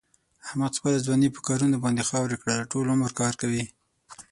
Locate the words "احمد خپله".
0.47-1.03